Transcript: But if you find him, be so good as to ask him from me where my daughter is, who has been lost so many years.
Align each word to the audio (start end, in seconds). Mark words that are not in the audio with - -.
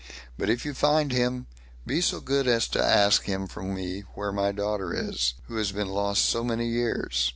But 0.35 0.49
if 0.49 0.65
you 0.65 0.73
find 0.73 1.11
him, 1.11 1.45
be 1.85 2.01
so 2.01 2.21
good 2.21 2.47
as 2.47 2.67
to 2.69 2.83
ask 2.83 3.25
him 3.25 3.45
from 3.45 3.75
me 3.75 3.99
where 4.15 4.31
my 4.31 4.51
daughter 4.51 4.91
is, 4.91 5.35
who 5.45 5.57
has 5.57 5.71
been 5.71 5.89
lost 5.89 6.25
so 6.25 6.43
many 6.43 6.67
years. 6.69 7.29